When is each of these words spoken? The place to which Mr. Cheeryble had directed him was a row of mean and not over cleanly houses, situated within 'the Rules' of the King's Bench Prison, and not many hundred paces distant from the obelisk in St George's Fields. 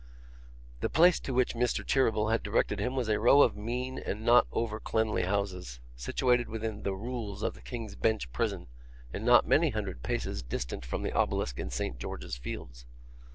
The 0.79 0.89
place 0.89 1.19
to 1.19 1.31
which 1.31 1.53
Mr. 1.53 1.85
Cheeryble 1.85 2.29
had 2.31 2.41
directed 2.41 2.79
him 2.79 2.95
was 2.95 3.07
a 3.07 3.19
row 3.19 3.43
of 3.43 3.55
mean 3.55 3.99
and 3.99 4.25
not 4.25 4.47
over 4.51 4.79
cleanly 4.79 5.21
houses, 5.25 5.79
situated 5.95 6.49
within 6.49 6.81
'the 6.81 6.95
Rules' 6.95 7.43
of 7.43 7.53
the 7.53 7.61
King's 7.61 7.95
Bench 7.95 8.31
Prison, 8.33 8.65
and 9.13 9.23
not 9.23 9.47
many 9.47 9.69
hundred 9.69 10.01
paces 10.01 10.41
distant 10.41 10.87
from 10.87 11.03
the 11.03 11.13
obelisk 11.13 11.59
in 11.59 11.69
St 11.69 11.99
George's 11.99 12.35
Fields. 12.35 12.87